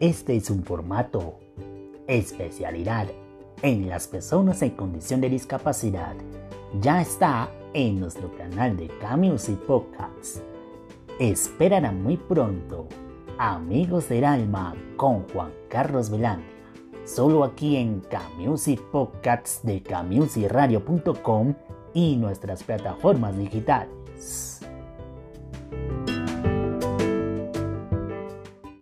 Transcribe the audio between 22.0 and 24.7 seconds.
nuestras plataformas digitales.